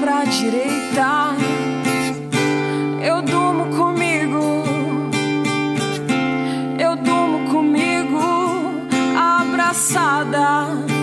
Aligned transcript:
pra 0.00 0.24
direita. 0.24 1.36
Eu 3.02 3.22
durmo 3.22 3.76
comigo, 3.76 4.62
eu 6.78 6.96
durmo 6.96 7.50
comigo, 7.50 8.20
abraçada. 9.16 10.97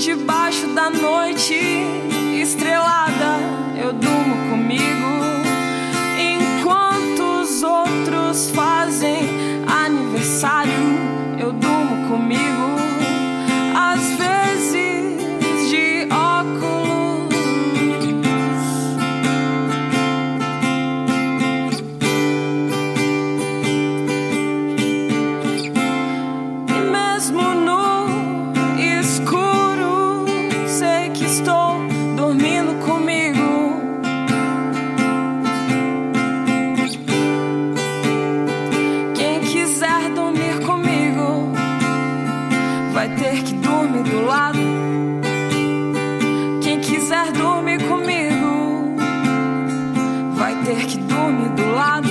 Debaixo 0.00 0.66
da 0.68 0.88
noite 0.88 1.54
estrelada, 2.40 3.36
eu 3.78 3.92
durmo 3.92 4.50
comigo. 4.50 5.19
dizer 43.30 43.42
que 43.44 43.54
dorme 43.54 44.02
do 44.02 44.26
lado. 44.26 44.58
Quem 46.62 46.80
quiser 46.80 47.32
dormir 47.32 47.78
comigo, 47.86 48.96
vai 50.34 50.54
ter 50.64 50.86
que 50.86 50.98
dormir 50.98 51.48
do 51.50 51.70
lado. 51.72 52.08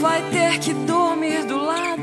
Vai 0.00 0.22
ter 0.30 0.58
que 0.58 0.74
dormir 0.74 1.44
do 1.46 1.56
lado. 1.56 2.01